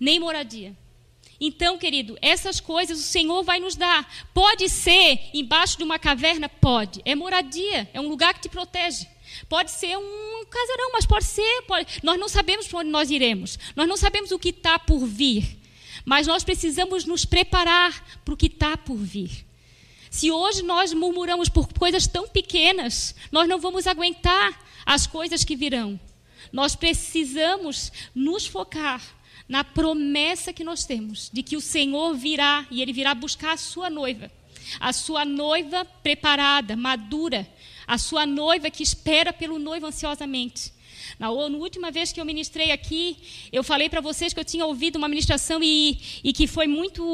[0.00, 0.76] nem moradia.
[1.40, 4.08] Então, querido, essas coisas o Senhor vai nos dar.
[4.32, 6.48] Pode ser embaixo de uma caverna?
[6.48, 7.00] Pode.
[7.04, 9.06] É moradia, é um lugar que te protege.
[9.48, 11.62] Pode ser um casarão, mas pode ser.
[11.66, 12.00] Pode...
[12.02, 13.58] Nós não sabemos para onde nós iremos.
[13.74, 15.58] Nós não sabemos o que está por vir.
[16.04, 19.44] Mas nós precisamos nos preparar para o que está por vir.
[20.10, 25.56] Se hoje nós murmuramos por coisas tão pequenas, nós não vamos aguentar as coisas que
[25.56, 25.98] virão.
[26.52, 29.02] Nós precisamos nos focar
[29.48, 33.56] na promessa que nós temos de que o Senhor virá e ele virá buscar a
[33.56, 34.30] sua noiva.
[34.80, 37.46] A sua noiva preparada, madura,
[37.86, 40.72] a sua noiva que espera pelo noivo ansiosamente.
[41.18, 43.18] Na, na última vez que eu ministrei aqui,
[43.52, 47.04] eu falei para vocês que eu tinha ouvido uma ministração e, e que foi muito,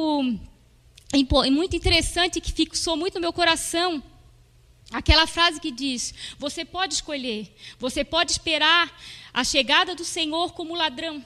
[1.52, 4.02] muito interessante, que fixou muito no meu coração.
[4.92, 8.96] Aquela frase que diz: Você pode escolher, você pode esperar
[9.32, 11.24] a chegada do Senhor como ladrão.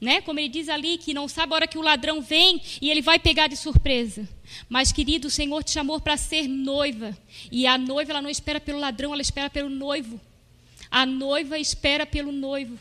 [0.00, 0.20] Né?
[0.22, 3.02] Como ele diz ali, que não sabe a hora que o ladrão vem e ele
[3.02, 4.26] vai pegar de surpresa.
[4.68, 7.16] Mas, querido, o Senhor te chamou para ser noiva.
[7.52, 10.18] E a noiva, ela não espera pelo ladrão, ela espera pelo noivo.
[10.90, 12.78] A noiva espera pelo noivo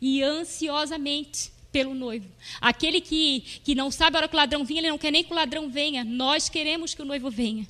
[0.00, 2.26] e ansiosamente pelo noivo.
[2.60, 5.24] Aquele que, que não sabe a hora que o ladrão vinha, ele não quer nem
[5.24, 6.04] que o ladrão venha.
[6.04, 7.66] Nós queremos que o noivo venha.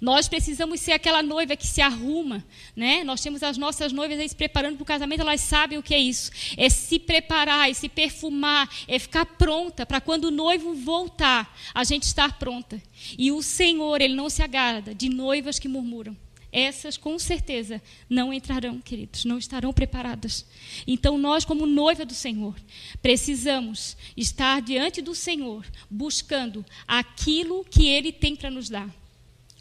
[0.00, 2.44] Nós precisamos ser aquela noiva que se arruma,
[2.76, 3.02] né?
[3.02, 5.94] Nós temos as nossas noivas aí se preparando para o casamento, elas sabem o que
[5.94, 6.30] é isso.
[6.56, 11.82] É se preparar, é se perfumar, é ficar pronta para quando o noivo voltar, a
[11.82, 12.80] gente estar pronta.
[13.18, 16.16] E o Senhor, ele não se agrada de noivas que murmuram
[16.50, 20.46] essas com certeza não entrarão, queridos, não estarão preparadas.
[20.86, 22.56] Então, nós, como noiva do Senhor,
[23.02, 28.88] precisamos estar diante do Senhor, buscando aquilo que Ele tem para nos dar.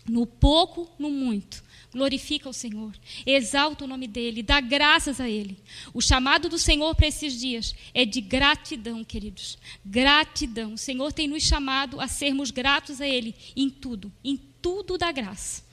[0.08, 1.64] No pouco, no muito.
[1.92, 2.94] Glorifica o Senhor,
[3.26, 5.58] exalta o nome dEle, dá graças a Ele.
[5.94, 9.58] O chamado do Senhor para esses dias é de gratidão, queridos.
[9.86, 10.74] Gratidão.
[10.74, 15.12] O Senhor tem nos chamado a sermos gratos a Ele em tudo, em tudo da
[15.12, 15.64] graça.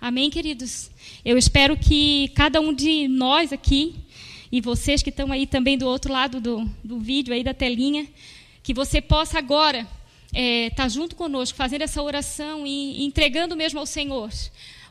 [0.00, 0.90] Amém, queridos?
[1.24, 3.96] Eu espero que cada um de nós aqui,
[4.50, 8.06] e vocês que estão aí também do outro lado do, do vídeo, aí da telinha,
[8.62, 9.88] que você possa agora
[10.32, 14.30] estar é, tá junto conosco, fazendo essa oração e entregando mesmo ao Senhor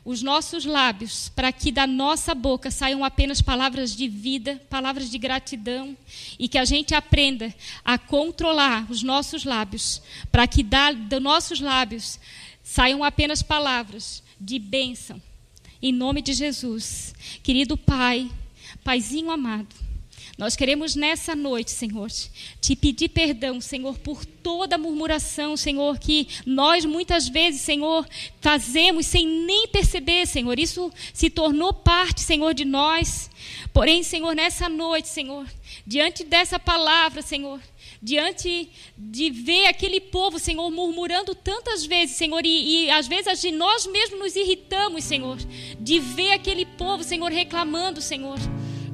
[0.04, 5.16] os nossos lábios, para que da nossa boca saiam apenas palavras de vida, palavras de
[5.16, 5.96] gratidão,
[6.38, 11.60] e que a gente aprenda a controlar os nossos lábios, para que da, dos nossos
[11.60, 12.18] lábios
[12.64, 15.22] saiam apenas palavras de bênção.
[15.80, 17.14] Em nome de Jesus.
[17.42, 18.28] Querido Pai,
[18.82, 19.74] Paizinho amado,
[20.38, 22.10] nós queremos nessa noite, Senhor,
[22.60, 28.08] te pedir perdão, Senhor, por toda murmuração, Senhor, que nós muitas vezes, Senhor,
[28.40, 30.58] fazemos sem nem perceber, Senhor.
[30.58, 33.30] Isso se tornou parte, Senhor, de nós.
[33.74, 35.46] Porém, Senhor, nessa noite, Senhor,
[35.86, 37.60] diante dessa palavra, Senhor,
[38.02, 43.86] diante de ver aquele povo, Senhor, murmurando tantas vezes, Senhor, e, e às vezes nós
[43.86, 45.36] mesmos nos irritamos, Senhor,
[45.78, 48.38] de ver aquele povo, Senhor, reclamando, Senhor.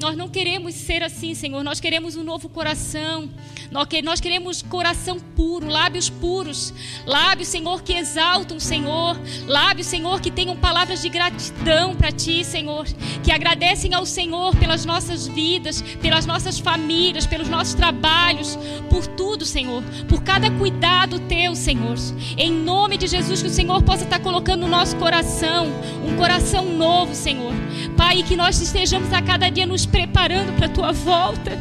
[0.01, 1.64] Nós não queremos ser assim, Senhor.
[1.64, 3.28] Nós queremos um novo coração.
[3.70, 6.72] Nós queremos coração puro, lábios puros.
[7.05, 9.18] Lábios, Senhor, que exaltam, Senhor.
[9.46, 12.86] Lábios, Senhor, que tenham palavras de gratidão para Ti, Senhor.
[13.24, 18.57] Que agradecem ao Senhor pelas nossas vidas, pelas nossas famílias, pelos nossos trabalhos,
[18.88, 19.82] por tudo, Senhor.
[20.09, 21.96] Por cada cuidado Teu, Senhor.
[22.36, 25.66] Em nome de Jesus, que o Senhor possa estar colocando no nosso coração
[26.07, 27.53] um coração novo, Senhor.
[27.96, 31.53] Pai, que nós estejamos a cada dia nos preparando para a tua volta.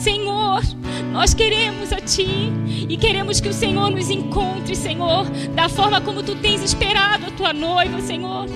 [0.00, 0.62] Senhor,
[1.12, 2.50] nós queremos a Ti
[2.88, 7.30] e queremos que o Senhor nos encontre, Senhor, da forma como Tu tens esperado a
[7.30, 8.46] Tua noiva, Senhor.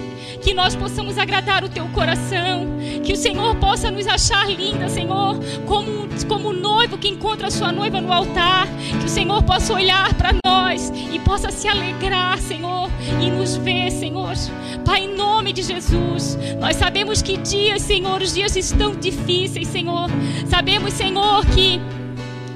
[0.43, 2.67] Que nós possamos agradar o Teu coração,
[3.05, 7.71] que o Senhor possa nos achar linda, Senhor, como, como noivo que encontra a sua
[7.71, 8.67] noiva no altar.
[8.99, 12.91] Que o Senhor possa olhar para nós e possa se alegrar, Senhor,
[13.21, 14.33] e nos ver, Senhor.
[14.85, 20.11] Pai, em nome de Jesus, nós sabemos que dias, Senhor, os dias estão difíceis, Senhor.
[20.47, 21.81] Sabemos, Senhor, que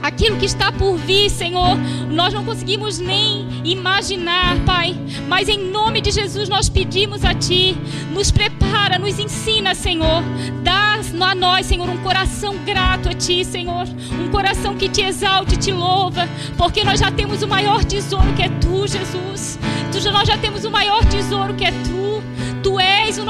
[0.03, 1.77] aquilo que está por vir, Senhor,
[2.11, 4.97] nós não conseguimos nem imaginar, Pai.
[5.27, 7.77] Mas em nome de Jesus nós pedimos a Ti,
[8.13, 10.23] nos prepara, nos ensina, Senhor.
[10.63, 13.87] Dá a nós, Senhor, um coração grato a Ti, Senhor.
[14.21, 18.43] Um coração que te exalte te louva, porque nós já temos o maior tesouro que
[18.43, 19.59] é Tu, Jesus.
[20.13, 22.09] Nós já temos o maior tesouro que é Tu.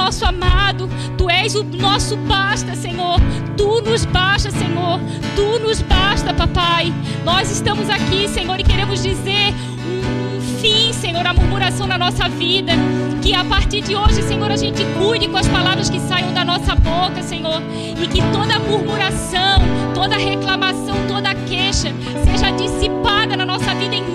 [0.08, 0.88] Nosso amado,
[1.18, 3.20] Tu és o nosso basta, Senhor.
[3.58, 4.98] Tu nos basta, Senhor.
[5.36, 6.94] Tu nos basta, papai.
[7.26, 9.52] Nós estamos aqui, Senhor, e queremos dizer
[9.86, 12.72] um fim, Senhor, à murmuração na nossa vida.
[13.20, 16.42] Que a partir de hoje, Senhor, a gente cuide com as palavras que saiam da
[16.42, 17.60] nossa boca, Senhor.
[18.02, 19.60] E que toda murmuração,
[19.92, 21.92] toda reclamação, toda queixa
[22.24, 24.07] seja dissipada na nossa vida em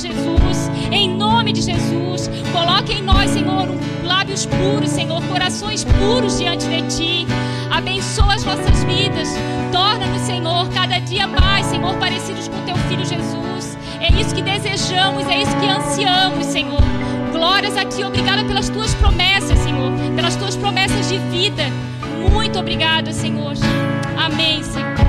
[0.00, 0.70] Jesus.
[0.90, 2.30] Em nome de Jesus.
[2.52, 3.68] Coloque em nós, Senhor,
[4.04, 7.26] lábios puros, Senhor, corações puros diante de Ti.
[7.70, 9.28] Abençoa as nossas vidas.
[9.72, 13.76] Torna-nos, Senhor, cada dia mais, Senhor, parecidos com Teu Filho Jesus.
[14.00, 16.82] É isso que desejamos, é isso que ansiamos, Senhor.
[17.32, 21.64] Glórias a Ti, obrigada pelas Tuas promessas, Senhor, pelas Tuas promessas de vida.
[22.32, 23.54] Muito obrigada, Senhor.
[24.16, 25.07] Amém, Senhor.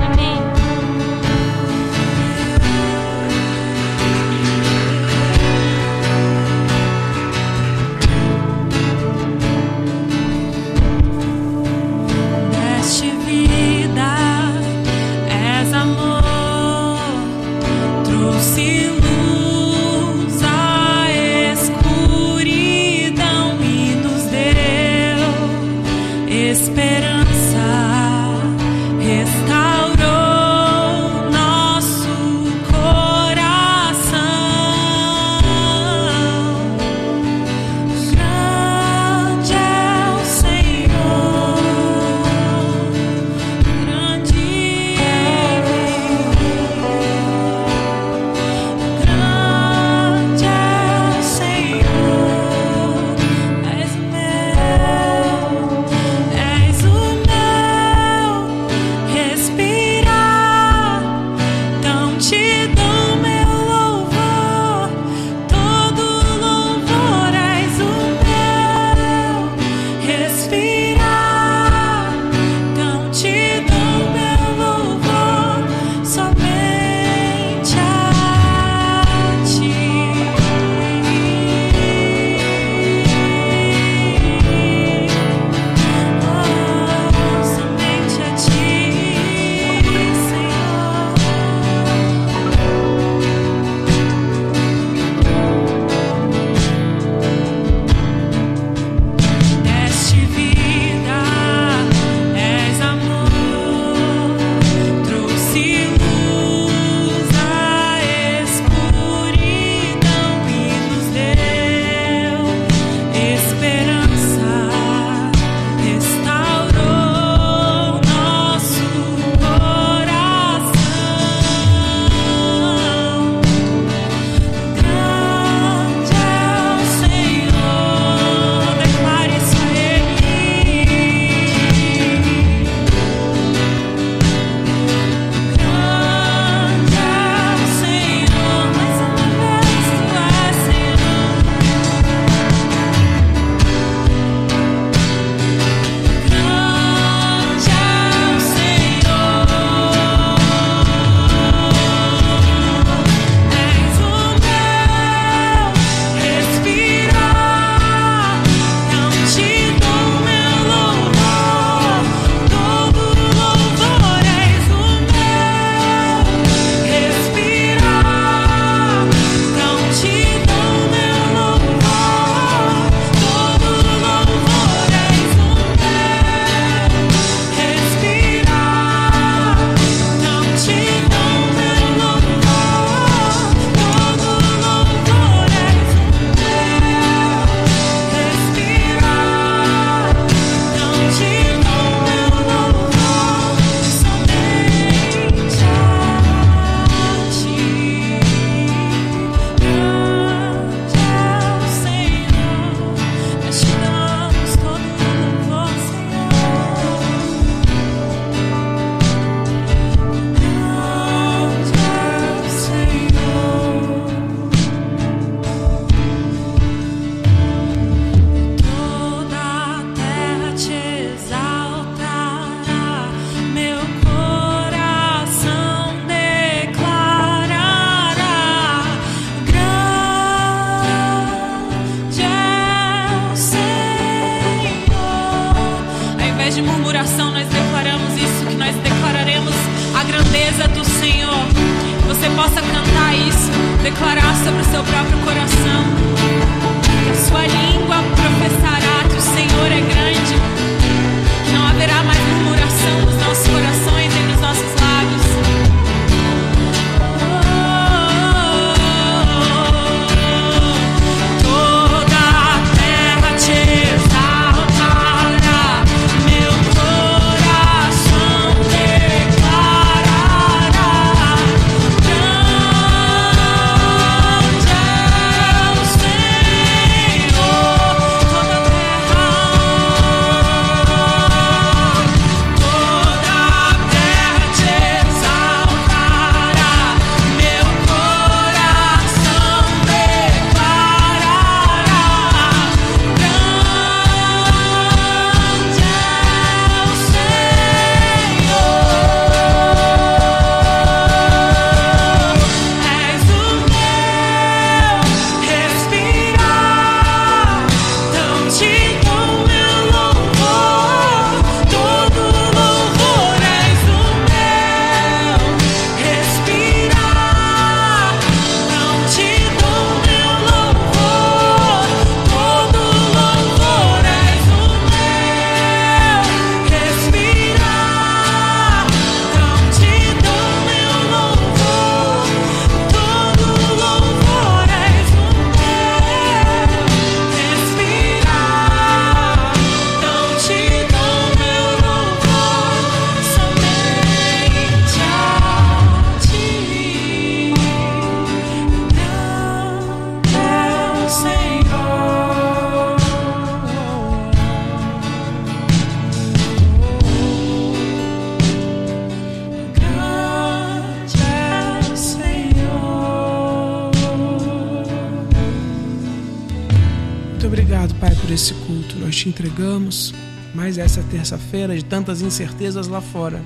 [371.20, 373.42] terça-feira, de tantas incertezas lá fora,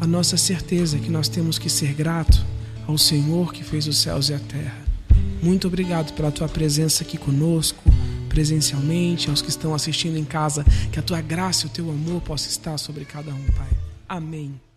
[0.00, 2.46] a nossa certeza é que nós temos que ser grato
[2.86, 4.78] ao Senhor que fez os céus e a terra.
[5.42, 7.82] Muito obrigado pela tua presença aqui conosco,
[8.28, 12.22] presencialmente, aos que estão assistindo em casa, que a tua graça e o teu amor
[12.22, 13.70] possa estar sobre cada um, Pai.
[14.08, 14.71] Amém.